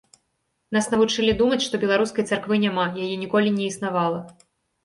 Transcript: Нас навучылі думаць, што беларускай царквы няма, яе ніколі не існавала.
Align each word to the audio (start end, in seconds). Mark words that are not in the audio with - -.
Нас 0.77 0.85
навучылі 0.93 1.35
думаць, 1.41 1.59
што 1.67 1.79
беларускай 1.83 2.27
царквы 2.31 2.55
няма, 2.65 2.87
яе 3.05 3.15
ніколі 3.25 3.55
не 3.59 3.69
існавала. 3.75 4.19